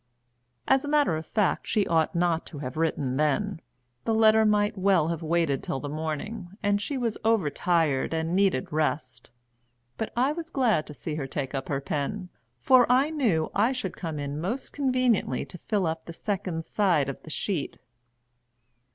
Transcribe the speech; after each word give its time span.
As 0.67 0.83
a 0.83 0.87
matter 0.87 1.15
of 1.15 1.27
fact 1.27 1.67
she 1.67 1.85
ought 1.85 2.15
not 2.15 2.43
to 2.47 2.57
have 2.57 2.75
written 2.75 3.17
then, 3.17 3.61
the 4.03 4.15
letter 4.15 4.45
might 4.45 4.75
well 4.75 5.09
have 5.09 5.21
waited 5.21 5.61
till 5.61 5.79
the 5.79 5.89
morning, 5.89 6.49
and 6.63 6.81
she 6.81 6.97
was 6.97 7.19
over 7.23 7.51
tired 7.51 8.11
and 8.11 8.35
needed 8.35 8.73
rest. 8.73 9.29
But 9.99 10.11
I 10.17 10.31
was 10.31 10.49
glad 10.49 10.87
to 10.87 10.95
see 10.95 11.13
her 11.13 11.27
take 11.27 11.53
up 11.53 11.69
her 11.69 11.79
pen, 11.81 12.29
for 12.59 12.91
I 12.91 13.11
knew 13.11 13.51
I 13.53 13.73
should 13.73 13.95
come 13.95 14.17
in 14.17 14.41
most 14.41 14.73
conveniently 14.73 15.45
to 15.45 15.57
fill 15.59 15.85
up 15.85 16.05
the 16.05 16.13
second 16.13 16.65
side 16.65 17.07
of 17.07 17.21
the 17.21 17.29
sheet. 17.29 17.77